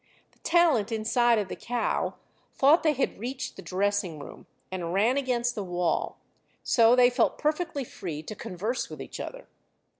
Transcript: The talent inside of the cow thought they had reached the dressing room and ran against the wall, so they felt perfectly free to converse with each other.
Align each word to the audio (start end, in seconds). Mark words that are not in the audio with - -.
The 0.31 0.39
talent 0.39 0.91
inside 0.91 1.37
of 1.37 1.47
the 1.47 1.55
cow 1.55 2.15
thought 2.55 2.81
they 2.81 2.93
had 2.93 3.19
reached 3.19 3.55
the 3.55 3.61
dressing 3.61 4.17
room 4.17 4.47
and 4.71 4.95
ran 4.95 5.15
against 5.15 5.53
the 5.53 5.63
wall, 5.63 6.17
so 6.63 6.95
they 6.95 7.11
felt 7.11 7.37
perfectly 7.37 7.83
free 7.83 8.23
to 8.23 8.33
converse 8.33 8.89
with 8.89 8.99
each 8.99 9.19
other. 9.19 9.47